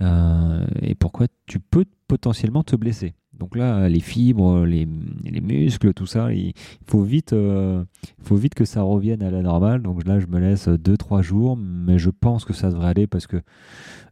et 0.00 0.94
pourquoi 0.94 1.26
tu 1.46 1.60
peux 1.60 1.84
potentiellement 2.06 2.62
te 2.62 2.76
blesser 2.76 3.14
donc 3.38 3.56
là, 3.56 3.88
les 3.88 4.00
fibres, 4.00 4.64
les, 4.64 4.86
muscles, 4.86 5.94
tout 5.94 6.06
ça, 6.06 6.32
il 6.32 6.54
faut 6.86 7.02
vite, 7.02 7.32
euh, 7.32 7.84
faut 8.20 8.36
vite 8.36 8.54
que 8.54 8.64
ça 8.64 8.82
revienne 8.82 9.22
à 9.22 9.30
la 9.30 9.42
normale. 9.42 9.82
Donc 9.82 10.04
là, 10.06 10.18
je 10.18 10.26
me 10.26 10.38
laisse 10.38 10.68
2-3 10.68 11.22
jours, 11.22 11.56
mais 11.56 11.98
je 11.98 12.10
pense 12.10 12.44
que 12.44 12.52
ça 12.52 12.70
devrait 12.70 12.88
aller 12.88 13.06
parce 13.06 13.26
que 13.26 13.36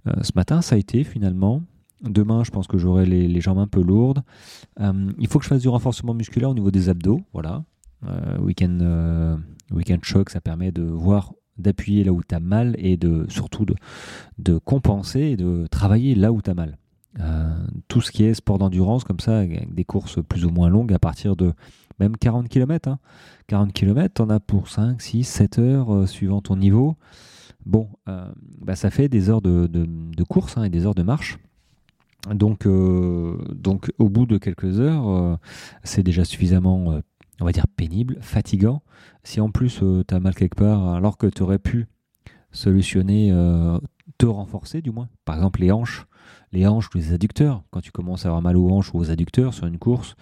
euh, 0.07 0.13
ce 0.23 0.33
matin, 0.37 0.63
ça 0.63 0.77
a 0.77 0.79
été 0.79 1.03
finalement. 1.05 1.63
Demain, 2.03 2.45
je 2.45 2.51
pense 2.51 2.67
que 2.67 2.79
j'aurai 2.79 3.07
les, 3.07 3.41
jambes 3.41 3.59
un 3.59 3.67
peu 3.67 3.83
lourdes. 3.83 4.23
Euh, 4.81 5.11
il 5.19 5.27
faut 5.29 5.39
que 5.39 5.45
je 5.45 5.49
fasse 5.49 5.63
du 5.63 5.69
renforcement 5.69 6.15
musculaire 6.15 6.51
au 6.51 6.55
niveau 6.55 6.71
des 6.71 6.89
abdos. 6.89 7.21
Voilà. 7.33 7.65
week-end, 8.41 8.79
ça 10.29 10.41
permet 10.41 10.71
de 10.71 10.83
voir 10.83 11.33
d'appuyer 11.59 12.05
là 12.05 12.13
où 12.13 12.21
tu 12.23 12.39
mal 12.39 12.77
et 12.79 12.97
de 12.97 13.25
surtout 13.29 13.67
de, 14.39 14.59
compenser 14.59 15.21
et 15.21 15.37
de 15.37 15.67
travailler 15.71 16.15
là 16.15 16.33
où 16.33 16.43
tu 16.43 16.53
mal. 16.53 16.77
Euh, 17.21 17.67
tout 17.89 18.01
ce 18.01 18.11
qui 18.11 18.25
est 18.25 18.35
sport 18.35 18.59
d'endurance, 18.59 19.05
comme 19.05 19.21
ça, 19.21 19.39
avec 19.39 19.73
des 19.75 19.85
courses 19.85 20.19
plus 20.23 20.45
ou 20.45 20.51
moins 20.51 20.69
longues 20.69 20.93
à 20.93 20.99
partir 20.99 21.37
de 21.37 21.53
même 21.99 22.17
40 22.17 22.49
km. 22.49 22.97
40 23.47 23.73
km, 23.73 24.15
t'en 24.15 24.29
as 24.29 24.41
pour 24.41 24.69
5, 24.69 25.01
6, 25.01 25.25
7 25.25 25.59
heures 25.59 25.95
euh, 25.95 26.07
suivant 26.07 26.41
ton 26.41 26.57
niveau. 26.57 26.97
Bon, 27.65 27.89
euh, 28.09 28.31
bah, 28.61 28.77
ça 28.77 28.91
fait 28.91 29.09
des 29.09 29.31
heures 29.31 29.43
de, 29.43 29.67
de, 29.67 30.25
course 30.25 30.57
hein, 30.57 30.65
et 30.65 30.69
des 30.69 30.87
heures 30.87 30.95
de 30.95 31.03
marche. 31.03 31.39
Donc, 32.33 32.67
donc 32.67 33.93
au 33.99 34.09
bout 34.09 34.27
de 34.27 34.37
quelques 34.37 34.81
heures, 34.81 35.39
c'est 35.85 36.03
déjà 36.03 36.25
suffisamment, 36.25 37.01
on 37.41 37.45
va 37.45 37.53
dire, 37.53 37.69
pénible, 37.69 38.19
fatigant. 38.21 38.83
Si 39.23 39.41
en 39.41 39.51
plus 39.51 39.81
tu 40.09 40.15
as 40.15 40.19
mal 40.19 40.35
quelque 40.35 40.57
part, 40.57 40.89
alors 40.89 41.19
que 41.19 41.29
tu 41.29 41.43
aurais 41.45 41.61
pu 41.61 41.87
solutionner, 42.51 43.31
te 44.19 44.27
renforcer 44.27 44.83
du 44.83 44.91
moins, 44.91 45.09
par 45.25 45.37
exemple 45.37 45.61
les 45.61 45.73
hanches, 45.73 46.07
les 46.53 46.67
hanches 46.67 46.89
ou 46.95 46.99
les 46.99 47.13
adducteurs. 47.13 47.63
Quand 47.71 47.81
tu 47.81 47.93
commences 47.93 48.25
à 48.25 48.29
avoir 48.29 48.43
mal 48.43 48.57
aux 48.57 48.71
hanches 48.71 48.93
ou 48.95 48.99
aux 48.99 49.11
adducteurs 49.11 49.55
sur 49.55 49.67
une 49.67 49.79
course, 49.79 50.17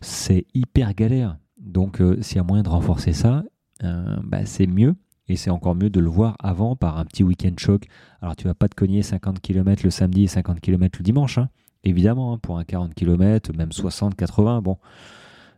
c'est 0.00 0.46
hyper 0.54 0.94
galère. 0.94 1.38
Donc, 1.58 2.00
euh, 2.00 2.20
s'il 2.22 2.36
y 2.36 2.40
a 2.40 2.44
moyen 2.44 2.62
de 2.62 2.68
renforcer 2.68 3.12
ça, 3.12 3.44
euh, 3.82 4.16
bah, 4.22 4.46
c'est 4.46 4.66
mieux 4.66 4.94
Et 5.28 5.36
c'est 5.36 5.50
encore 5.50 5.74
mieux 5.74 5.90
de 5.90 6.00
le 6.00 6.08
voir 6.08 6.36
avant 6.38 6.76
par 6.76 6.98
un 6.98 7.04
petit 7.04 7.24
week-end 7.24 7.52
choc. 7.58 7.86
Alors 8.20 8.36
tu 8.36 8.44
vas 8.44 8.54
pas 8.54 8.68
te 8.68 8.74
cogner 8.74 9.02
50 9.02 9.40
km 9.40 9.82
le 9.82 9.90
samedi 9.90 10.24
et 10.24 10.28
50 10.28 10.60
km 10.60 10.98
le 11.00 11.02
dimanche, 11.02 11.38
hein. 11.38 11.48
évidemment, 11.82 12.32
hein, 12.32 12.38
pour 12.38 12.58
un 12.58 12.64
40 12.64 12.94
km, 12.94 13.52
même 13.52 13.72
60, 13.72 14.14
80, 14.14 14.62
bon. 14.62 14.78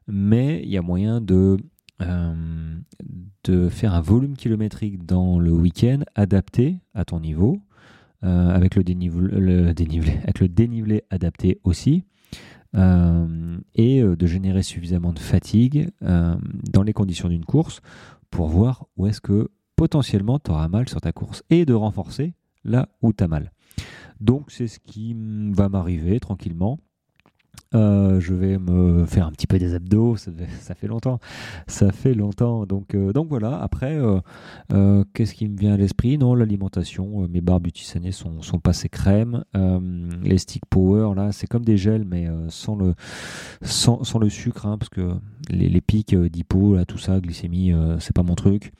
Mais 0.06 0.62
il 0.64 0.70
y 0.70 0.78
a 0.78 0.82
moyen 0.82 1.20
de, 1.20 1.58
euh, 2.02 2.76
de 3.44 3.68
faire 3.68 3.94
un 3.94 4.00
volume 4.00 4.36
kilométrique 4.36 5.04
dans 5.06 5.38
le 5.38 5.52
week-end 5.52 6.00
adapté 6.14 6.78
à 6.94 7.04
ton 7.04 7.20
niveau, 7.20 7.60
euh, 8.24 8.50
avec 8.50 8.74
le 8.74 8.84
dénivelé, 8.84 10.12
avec 10.22 10.40
le 10.40 10.48
dénivelé 10.48 11.04
adapté 11.10 11.60
aussi. 11.64 12.04
Euh, 12.76 13.58
et 13.74 14.02
de 14.02 14.26
générer 14.26 14.62
suffisamment 14.62 15.14
de 15.14 15.18
fatigue 15.18 15.88
dans 16.02 16.82
les 16.82 16.92
conditions 16.92 17.30
d'une 17.30 17.46
course 17.46 17.80
pour 18.30 18.48
voir 18.48 18.84
où 18.98 19.06
est-ce 19.06 19.22
que 19.22 19.48
potentiellement 19.74 20.38
tu 20.38 20.50
auras 20.50 20.68
mal 20.68 20.86
sur 20.86 21.00
ta 21.00 21.12
course 21.12 21.42
et 21.48 21.64
de 21.64 21.72
renforcer 21.72 22.34
là 22.64 22.90
où 23.00 23.14
tu 23.14 23.24
as 23.24 23.28
mal. 23.28 23.52
Donc 24.20 24.50
c'est 24.50 24.66
ce 24.66 24.80
qui 24.80 25.16
va 25.52 25.68
m'arriver 25.68 26.20
tranquillement. 26.20 26.78
Euh, 27.74 28.18
je 28.18 28.32
vais 28.32 28.56
me 28.56 29.04
faire 29.04 29.26
un 29.26 29.30
petit 29.30 29.46
peu 29.46 29.58
des 29.58 29.74
abdos, 29.74 30.16
ça, 30.16 30.74
fait 30.74 30.86
longtemps. 30.86 31.18
Ça 31.66 31.92
fait 31.92 32.14
longtemps. 32.14 32.64
Donc, 32.64 32.94
euh, 32.94 33.12
donc 33.12 33.28
voilà, 33.28 33.60
après, 33.60 33.98
euh, 34.72 35.04
qu'est-ce 35.12 35.34
qui 35.34 35.48
me 35.48 35.56
vient 35.56 35.74
à 35.74 35.76
l'esprit? 35.76 36.16
Non, 36.16 36.34
l'alimentation. 36.34 37.28
mes 37.28 37.40
barres 37.40 37.60
butysanées 37.60 38.12
sont, 38.12 38.40
sont 38.42 38.58
passées 38.58 38.88
crème. 38.88 39.44
les 40.22 40.38
stick 40.38 40.64
power, 40.66 41.14
là, 41.14 41.32
c'est 41.32 41.46
comme 41.46 41.64
des 41.64 41.76
gels, 41.76 42.04
mais 42.04 42.26
sans, 42.48 42.76
le, 42.76 42.94
sans, 43.62 44.18
le 44.18 44.28
sucre, 44.30 44.66
hein, 44.66 44.78
parce 44.78 44.90
que 44.90 45.12
les, 45.50 45.68
les 45.68 45.80
pics 45.80 46.14
d'hypo, 46.14 46.74
là, 46.74 46.84
tout 46.84 46.98
ça, 46.98 47.20
glycémie, 47.20 47.72
c'est 47.98 48.14
pas 48.14 48.22
mon 48.22 48.34
truc. 48.34 48.72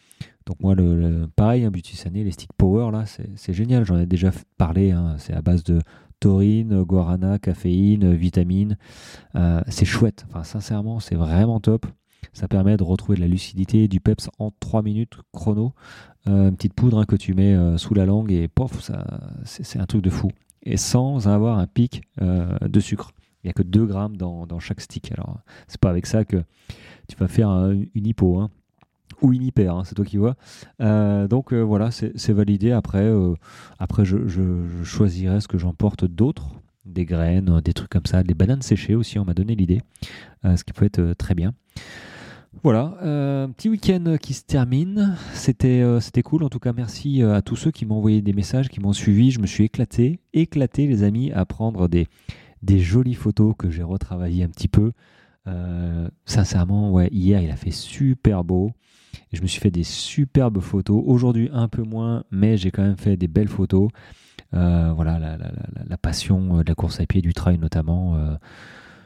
Donc 0.46 0.60
moi, 0.60 0.74
le, 0.74 1.28
pareil, 1.36 1.64
un 1.64 1.68
hein, 1.68 2.10
les 2.14 2.30
stick 2.30 2.54
power, 2.54 2.90
là, 2.90 3.04
c'est 3.04 3.52
génial. 3.52 3.84
J'en 3.84 3.98
ai 3.98 4.06
déjà 4.06 4.30
parlé. 4.56 4.92
Hein. 4.92 5.16
c'est 5.18 5.34
à 5.34 5.42
base 5.42 5.62
de 5.62 5.80
taurine, 6.20 6.82
guarana, 6.82 7.38
caféine, 7.38 8.14
vitamine. 8.14 8.76
Euh, 9.34 9.60
c'est 9.68 9.84
chouette. 9.84 10.26
Enfin, 10.28 10.42
sincèrement, 10.44 11.00
c'est 11.00 11.14
vraiment 11.14 11.60
top. 11.60 11.86
Ça 12.32 12.48
permet 12.48 12.76
de 12.76 12.82
retrouver 12.82 13.16
de 13.16 13.22
la 13.22 13.28
lucidité, 13.28 13.88
du 13.88 14.00
peps 14.00 14.28
en 14.38 14.50
3 14.60 14.82
minutes 14.82 15.14
chrono. 15.32 15.72
Euh, 16.28 16.48
une 16.48 16.56
petite 16.56 16.74
poudre 16.74 16.98
hein, 16.98 17.04
que 17.04 17.16
tu 17.16 17.34
mets 17.34 17.54
euh, 17.54 17.78
sous 17.78 17.94
la 17.94 18.06
langue 18.06 18.32
et 18.32 18.48
pof, 18.48 18.90
c'est 19.44 19.78
un 19.78 19.86
truc 19.86 20.02
de 20.02 20.10
fou. 20.10 20.30
Et 20.62 20.76
sans 20.76 21.28
avoir 21.28 21.58
un 21.58 21.66
pic 21.66 22.02
de 22.20 22.80
sucre. 22.80 23.12
Il 23.42 23.46
n'y 23.46 23.50
a 23.50 23.52
que 23.52 23.62
2 23.62 23.86
grammes 23.86 24.16
dans, 24.16 24.58
chaque 24.58 24.80
stick. 24.80 25.12
Alors, 25.12 25.38
c'est 25.68 25.80
pas 25.80 25.90
avec 25.90 26.06
ça 26.06 26.24
que 26.24 26.42
tu 27.08 27.16
vas 27.16 27.28
faire 27.28 27.48
une 27.50 28.06
hypo. 28.06 28.40
Hein 28.40 28.50
ou 29.22 29.32
une 29.32 29.42
hyper, 29.42 29.74
hein, 29.74 29.82
c'est 29.84 29.94
toi 29.94 30.04
qui 30.04 30.16
vois. 30.16 30.36
Euh, 30.80 31.28
donc 31.28 31.52
euh, 31.52 31.60
voilà, 31.60 31.90
c'est 31.90 32.32
validé. 32.32 32.72
Après, 32.72 33.02
euh, 33.02 33.34
après 33.78 34.04
je, 34.04 34.16
choisirai 34.84 35.40
ce 35.40 35.48
que 35.48 35.58
j'emporte 35.58 36.04
d'autres, 36.04 36.48
des 36.84 37.04
graines, 37.04 37.60
des 37.60 37.72
trucs 37.72 37.90
comme 37.90 38.06
ça, 38.06 38.22
des 38.22 38.34
bananes 38.34 38.62
séchées 38.62 38.94
aussi, 38.94 39.18
on 39.18 39.24
m'a 39.24 39.34
donné 39.34 39.54
l'idée, 39.54 39.80
ce 40.44 40.62
qui 40.64 40.72
peut 40.72 40.86
être 40.86 41.12
très 41.14 41.34
bien. 41.34 41.52
Voilà, 42.62 42.96
petit 43.56 43.68
week-end 43.68 44.16
qui 44.20 44.32
se 44.32 44.42
termine. 44.42 45.16
C'était 45.34 45.84
c'était 46.00 46.22
cool. 46.22 46.42
En 46.42 46.48
tout 46.48 46.58
cas, 46.58 46.72
merci 46.72 47.22
à 47.22 47.42
tous 47.42 47.56
ceux 47.56 47.70
qui 47.70 47.84
m'ont 47.84 47.96
envoyé 47.96 48.22
des 48.22 48.32
messages, 48.32 48.68
qui 48.68 48.80
m'ont 48.80 48.94
suivi. 48.94 49.30
Je 49.30 49.38
me 49.38 49.46
suis 49.46 49.64
éclaté, 49.64 50.18
éclaté, 50.32 50.86
les 50.86 51.02
amis, 51.02 51.30
à 51.32 51.44
prendre 51.44 51.88
des, 51.88 52.08
des 52.62 52.78
jolies 52.80 53.14
photos 53.14 53.54
que 53.56 53.70
j'ai 53.70 53.82
retravaillées 53.82 54.44
un 54.44 54.48
petit 54.48 54.68
peu. 54.68 54.92
sincèrement, 56.24 56.90
ouais, 56.90 57.08
hier 57.12 57.42
il 57.42 57.50
a 57.50 57.56
fait 57.56 57.70
super 57.70 58.44
beau 58.44 58.72
je 59.32 59.42
me 59.42 59.46
suis 59.46 59.60
fait 59.60 59.70
des 59.70 59.84
superbes 59.84 60.60
photos. 60.60 61.02
Aujourd'hui, 61.06 61.48
un 61.52 61.68
peu 61.68 61.82
moins, 61.82 62.24
mais 62.30 62.56
j'ai 62.56 62.70
quand 62.70 62.82
même 62.82 62.96
fait 62.96 63.16
des 63.16 63.28
belles 63.28 63.48
photos. 63.48 63.88
Euh, 64.54 64.92
voilà, 64.94 65.18
la, 65.18 65.96
passion 65.98 66.58
euh, 66.58 66.62
de 66.62 66.68
la 66.68 66.74
course 66.74 67.00
à 67.00 67.06
pied, 67.06 67.20
du 67.20 67.34
trail 67.34 67.58
notamment. 67.58 68.16
Euh, 68.16 68.36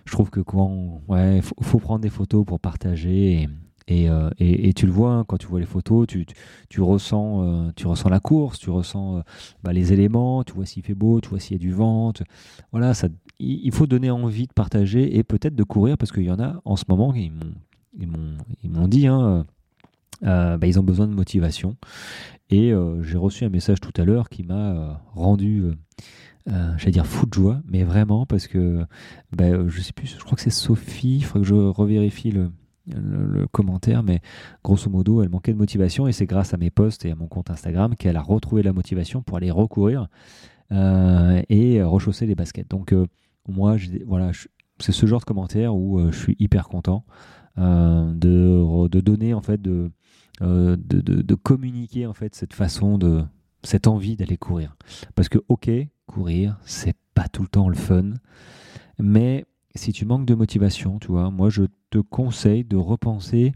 je 0.04 0.12
trouve 0.12 0.30
que 0.30 0.40
quand, 0.40 1.00
ouais, 1.09 1.40
faut, 1.42 1.78
prendre 1.78 2.00
des 2.00 2.11
photos 2.11 2.44
pour 2.44 2.61
partager. 2.61 3.49
Et, 3.88 4.09
et, 4.38 4.73
tu 4.75 4.87
le 4.87 4.92
vois 4.92 5.12
hein, 5.12 5.25
quand 5.26 5.37
tu 5.37 5.47
vois 5.47 5.61
les 5.61 5.66
photos, 5.66 6.06
tu, 6.06 6.25
tu, 6.68 6.80
ressens, 6.80 7.73
tu 7.76 7.87
ressens 7.87 8.09
la 8.09 8.21
course, 8.21 8.59
tu 8.59 8.71
ressens 8.71 9.23
bah, 9.62 9.73
les 9.73 9.92
éléments, 9.92 10.44
tu 10.44 10.54
vois 10.54 10.66
s'il 10.66 10.82
fait 10.82 10.94
beau, 10.94 11.21
tu 11.21 11.28
vois 11.28 11.40
s'il 11.40 11.56
y 11.56 11.56
a 11.56 11.59
du 11.59 11.73
vent. 11.73 12.12
Voilà, 12.71 12.94
ça, 12.94 13.09
il 13.38 13.73
faut 13.73 13.87
donner 13.87 14.11
envie 14.11 14.47
de 14.47 14.52
partager 14.52 15.16
et 15.16 15.25
peut-être 15.25 15.54
de 15.54 15.64
courir 15.64 15.99
parce 15.99 16.12
qu'il 16.12 16.23
y 16.23 16.30
en 16.30 16.40
a 16.40 16.61
en 16.64 16.76
ce 16.76 16.85
moment, 16.88 17.12
ils 17.14 17.32
m'ont, 18.71 18.88
dit, 18.88 19.09
hein, 19.09 19.47
bah, 20.23 20.67
ils 20.67 20.79
ont 20.79 20.85
besoin 20.85 21.07
de 21.07 21.14
motivation. 21.14 21.76
Et 22.52 22.71
euh, 22.71 23.02
j'ai 23.02 23.17
reçu 23.17 23.45
un 23.45 23.49
message 23.49 23.81
tout 23.81 23.95
à 23.97 24.05
l'heure 24.05 24.29
qui 24.29 24.43
m'a 24.43 24.73
euh, 24.73 24.93
rendu, 25.14 25.64
j'allais 26.47 26.93
dire 26.93 27.07
fou 27.07 27.25
de 27.25 27.33
joie, 27.33 27.62
mais 27.67 27.83
vraiment 27.83 28.26
parce 28.26 28.47
que 28.47 28.85
bah, 29.35 29.67
je 29.69 29.81
sais 29.81 29.95
plus, 29.95 30.07
je 30.07 30.23
crois 30.23 30.37
que 30.37 30.43
c'est 30.43 30.50
Sophie, 30.50 31.17
il 31.17 31.25
faudrait 31.25 31.41
que 31.41 31.49
je 31.49 31.55
revérifie 31.55 32.31
le, 32.31 32.50
le, 32.95 33.47
commentaire, 33.47 34.02
mais 34.02 34.21
grosso 34.62 34.91
modo, 34.91 35.23
elle 35.23 35.31
manquait 35.31 35.55
de 35.55 35.59
motivation 35.59 36.07
et 36.09 36.12
c'est 36.12 36.26
grâce 36.26 36.52
à 36.52 36.59
mes 36.59 36.71
posts 36.71 37.07
et 37.07 37.12
à 37.12 37.14
mon 37.14 37.26
compte 37.26 37.49
Instagram 37.49 37.97
qu'elle 37.97 38.19
a 38.19 38.23
retrouvé 38.23 38.62
la 38.62 38.75
motivation 38.75 39.23
pour 39.23 39.38
aller 39.38 39.50
recourir 39.50 40.09
et 40.71 41.83
rechausser 41.83 42.26
les 42.26 42.35
baskets. 42.35 42.69
Donc 42.71 42.95
moi, 43.49 43.76
voilà, 44.07 44.33
c'est 44.79 44.93
ce 44.93 45.07
genre 45.07 45.21
de 45.21 45.25
commentaire 45.25 45.75
où 45.75 46.11
je 46.11 46.19
suis 46.19 46.37
hyper 46.38 46.69
content 46.69 47.07
de, 47.56 48.88
de, 48.88 49.00
donner 49.00 49.35
en 49.35 49.42
fait 49.42 49.61
de 49.61 49.90
euh, 50.40 50.76
de, 50.78 51.35
communiquer 51.35 52.06
en 52.06 52.14
fait 52.14 52.35
cette 52.35 52.54
façon 52.54 52.99
de 52.99 53.23
cette 53.62 53.87
envie 53.87 54.16
d'aller 54.16 54.37
courir. 54.37 54.76
Parce 55.14 55.28
que 55.28 55.38
ok, 55.49 55.71
courir, 56.06 56.59
c'est 56.64 56.97
pas 57.14 57.28
tout 57.28 57.42
le 57.42 57.49
temps 57.49 57.68
le 57.68 57.76
fun, 57.76 58.14
mais 58.99 59.44
si 59.75 59.92
tu 59.92 60.04
manques 60.04 60.26
de 60.26 60.35
motivation, 60.35 60.99
tu 60.99 61.09
vois, 61.09 61.30
moi 61.30 61.49
je 61.49 61.64
te 61.90 61.99
conseille 61.99 62.64
de 62.64 62.76
repenser 62.76 63.52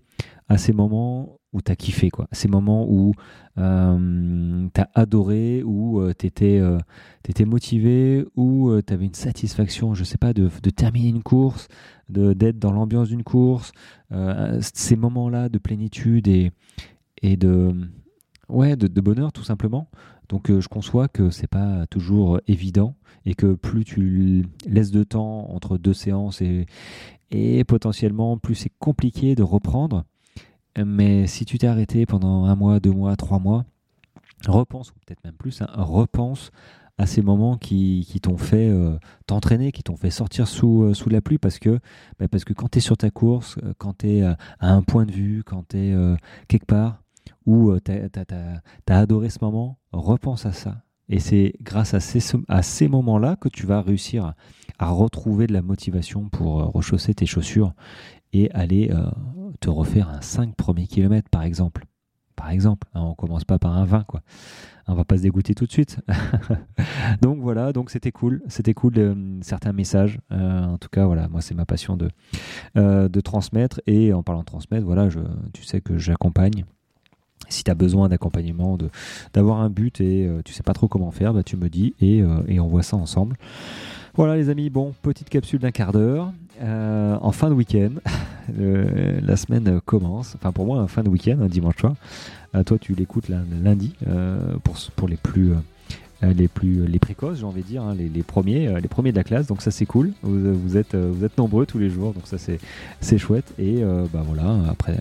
à 0.49 0.59
ces 0.59 0.73
moments 0.73 1.39
où 1.57 1.63
tu 1.63 1.73
as 1.73 1.77
kiffé, 1.77 2.11
quoi. 2.11 2.29
Ces 2.33 2.49
moments 2.49 2.87
où 2.89 3.15
euh, 3.59 4.69
tu 4.75 4.81
as 4.81 4.91
adoré, 4.95 5.63
où 5.65 6.01
euh, 6.01 6.13
tu 6.17 6.27
étais, 6.27 6.61
motivé, 7.45 8.27
où 8.37 8.71
tu 8.87 8.93
avais 8.93 9.07
une 9.07 9.15
satisfaction, 9.15 9.95
je 9.95 10.05
sais 10.05 10.19
pas, 10.19 10.35
de, 10.35 10.49
terminer 10.71 11.09
une 11.09 11.23
course, 11.23 11.69
d'être 12.11 12.59
dans 12.59 12.73
l'ambiance 12.73 13.09
d'une 13.09 13.25
course, 13.25 13.73
ces 14.61 14.97
moments-là 14.97 15.49
de 15.49 15.59
plénitude 15.59 16.29
et, 16.29 16.53
de, 17.37 17.73
bonheur 19.01 19.33
tout 19.33 19.45
simplement. 19.45 19.89
Donc 20.29 20.51
je 20.51 20.69
conçois 20.69 21.09
que 21.09 21.31
c'est 21.31 21.47
pas 21.47 21.87
toujours 21.87 22.41
évident 22.49 22.97
et 23.25 23.35
que 23.35 23.55
plus 23.55 23.85
tu 23.85 24.45
laisses 24.67 24.91
de 24.91 25.05
temps 25.05 25.51
entre 25.51 25.79
deux 25.79 25.95
séances 25.95 26.43
et, 26.43 26.67
et 27.31 27.65
potentiellement 27.65 28.39
plus 28.39 28.55
c'est 28.55 28.73
compliqué 28.79 29.35
de 29.35 29.43
reprendre. 29.43 30.05
Mais 30.85 31.27
si 31.27 31.45
tu 31.45 31.59
t'es 31.59 31.67
arrêté 31.67 32.07
pendant 32.07 32.45
un 32.45 32.55
mois, 32.55 32.81
deux 32.81 32.93
mois, 32.93 33.17
trois 33.17 33.39
mois, 33.39 33.65
repense, 34.47 34.91
ou 34.91 34.95
peut-être 35.07 35.25
même 35.25 35.35
plus, 35.35 35.63
hein, 35.63 35.69
repense 35.73 36.51
à 36.99 37.07
ces 37.07 37.23
moments 37.23 37.59
qui, 37.59 38.07
t'ont 38.23 38.39
fait 38.39 38.69
euh, 38.69 38.99
t'entraîner, 39.27 39.71
qui 39.71 39.83
t'ont 39.83 39.97
fait 39.97 40.11
sortir 40.11 40.49
sous, 40.49 40.85
euh, 40.85 41.11
la 41.11 41.21
pluie, 41.21 41.39
parce 41.39 41.59
que, 41.59 41.79
bah, 42.19 42.27
quand 42.57 42.69
tu 42.71 42.79
es 42.79 42.81
sur 42.81 42.97
ta 42.97 43.11
course, 43.11 43.57
euh, 43.63 43.75
quand 43.79 43.99
tu 43.99 44.09
es 44.09 44.23
à 44.23 44.37
un 44.61 44.83
point 44.83 45.05
de 45.05 45.13
vue, 45.13 45.43
quand 45.45 45.69
tu 45.69 45.79
es 45.79 45.95
quelque 46.49 46.67
part 46.67 47.03
où 47.45 47.79
tu 47.81 47.93
as, 47.93 48.99
adoré 48.99 49.29
ce 49.29 49.39
moment, 49.43 49.79
repense 49.93 50.47
à 50.47 50.53
ça. 50.53 50.83
Et 51.09 51.21
c'est 51.21 51.55
grâce 51.63 51.95
à 51.95 52.01
ces, 52.01 52.21
à 52.49 52.63
ces 52.63 52.89
moments-là 52.89 53.37
que 53.37 53.49
tu 53.49 53.67
vas 53.67 53.81
réussir 53.81 54.35
à, 54.79 54.91
retrouver 54.91 55.47
de 55.47 55.53
la 55.53 55.63
motivation 55.63 56.29
pour 56.29 56.73
rechausser 56.73 57.15
tes 57.15 57.27
chaussures 57.27 57.73
et 58.33 58.51
aller 58.51 58.91
te 59.67 59.71
refaire 59.71 60.09
un 60.09 60.21
5 60.21 60.55
premiers 60.55 60.87
kilomètres, 60.87 61.29
par 61.29 61.43
exemple. 61.43 61.87
Par 62.37 62.51
exemple, 62.51 62.87
hein, 62.95 63.01
on 63.03 63.15
commence 63.15 63.45
pas 63.45 63.59
par 63.59 63.77
un 63.77 63.85
20, 63.85 64.05
quoi 64.05 64.23
on 64.89 64.95
va 64.95 65.05
pas 65.05 65.17
se 65.17 65.23
dégoûter 65.23 65.55
tout 65.55 65.67
de 65.67 65.73
suite. 65.73 65.99
donc 67.23 67.41
voilà, 67.41 67.73
donc 67.73 67.91
c'était 67.91 68.13
cool, 68.13 68.43
c'était 68.49 68.75
cool 68.75 68.93
euh, 68.99 69.15
certains 69.41 69.73
messages. 69.73 70.19
Euh, 70.33 70.65
en 70.65 70.79
tout 70.79 70.89
cas, 70.89 71.07
voilà, 71.07 71.29
moi 71.29 71.41
c'est 71.41 71.55
ma 71.55 71.65
passion 71.65 71.97
de, 71.97 72.11
euh, 72.77 73.09
de 73.09 73.21
transmettre. 73.21 73.81
Et 73.87 74.13
en 74.13 74.23
parlant 74.23 74.41
de 74.41 74.47
transmettre, 74.47 74.87
voilà, 74.87 75.09
je, 75.09 75.21
tu 75.53 75.65
sais 75.65 75.81
que 75.81 75.99
j'accompagne. 75.99 76.65
Si 77.49 77.63
tu 77.63 77.71
as 77.71 77.75
besoin 77.75 78.09
d'accompagnement, 78.09 78.79
d'avoir 79.33 79.61
un 79.61 79.71
but 79.71 80.01
et 80.01 80.29
tu 80.45 80.53
sais 80.53 80.65
pas 80.65 80.73
trop 80.73 80.89
comment 80.89 81.13
faire, 81.13 81.33
bah, 81.33 81.45
tu 81.45 81.57
me 81.57 81.69
dis 81.69 81.95
et, 82.01 82.25
et 82.49 82.59
on 82.59 82.67
voit 82.67 82.83
ça 82.83 82.97
ensemble. 82.97 83.37
Voilà 84.15 84.35
les 84.35 84.49
amis, 84.49 84.69
bon, 84.69 84.95
petite 85.03 85.29
capsule 85.29 85.61
d'un 85.61 85.71
quart 85.71 85.93
d'heure. 85.93 86.33
en 86.61 87.33
fin 87.33 87.49
de 87.49 87.55
week-end, 87.55 87.91
la 88.59 89.37
semaine 89.37 89.81
commence. 89.85 90.35
Enfin 90.37 90.53
pour 90.53 90.67
moi, 90.67 90.81
en 90.81 90.87
fin 90.87 91.03
de 91.03 91.09
week-end, 91.09 91.39
un 91.41 91.49
dimanche 91.49 91.77
soir. 91.79 91.95
Euh, 92.57 92.63
toi, 92.63 92.79
tu 92.79 92.95
l'écoutes 92.95 93.29
lundi 93.29 93.95
euh, 94.09 94.39
pour, 94.97 95.09
les 95.09 95.17
plus 95.17 95.53
euh, 95.53 96.33
les 96.33 96.49
plus 96.49 96.87
les 96.87 96.99
précoces, 96.99 97.39
j'ai 97.39 97.45
envie 97.45 97.63
de 97.63 97.67
dire, 97.67 97.83
hein, 97.83 97.95
les, 97.95 98.23
premiers, 98.23 98.81
les 98.81 98.89
premiers 98.89 99.13
de 99.13 99.17
la 99.17 99.25
classe. 99.25 99.47
Donc 99.47 99.63
ça 99.63 99.71
c'est 99.71 99.87
cool. 99.87 100.13
Vous, 100.23 100.77
êtes 100.77 100.95
vous 100.95 101.25
êtes 101.25 101.37
nombreux 101.37 101.67
tous 101.67 101.79
les 101.79 101.91
jours, 101.91 102.15
donc 102.15 102.27
ça 102.27 102.39
c'est 102.39 102.59
c'est 103.01 103.19
chouette. 103.19 103.53
Et 103.59 103.83
bah 104.13 104.23
voilà, 104.27 104.57
après 104.71 104.99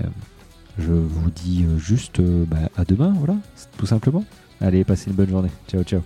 Je 0.77 0.91
vous 0.91 1.29
dis 1.31 1.65
juste 1.77 2.21
bah, 2.21 2.69
à 2.75 2.83
demain, 2.83 3.13
voilà, 3.17 3.37
tout 3.77 3.85
simplement. 3.85 4.25
Allez, 4.59 4.83
passez 4.83 5.09
une 5.09 5.15
bonne 5.15 5.29
journée. 5.29 5.51
Ciao, 5.67 5.83
ciao. 5.83 6.01